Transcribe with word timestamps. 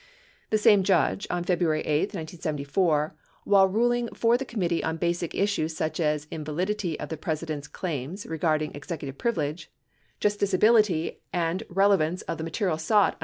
The 0.49 0.57
same 0.57 0.81
Judge, 0.81 1.27
on 1.29 1.43
February 1.43 1.81
8, 1.81 2.09
1974, 2.15 3.13
while 3.43 3.67
riding 3.67 4.07
for 4.15 4.35
the 4.35 4.45
committee 4.45 4.83
on 4.83 4.97
basic 4.97 5.35
issues 5.35 5.77
such 5.77 5.99
as 5.99 6.25
the 6.25 6.33
invalid 6.37 6.71
ity 6.71 6.99
of 6.99 7.09
the 7.09 7.17
President's 7.17 7.67
claims 7.67 8.25
regarding 8.25 8.73
executive 8.73 9.19
privilege, 9.19 9.69
justici 10.19 10.55
ability, 10.55 11.19
and 11.31 11.61
relevance 11.69 12.23
of 12.23 12.39
the 12.39 12.43
material 12.43 12.79
sought 12.79 13.09
under 13.13 13.17
S. 13.17 13.19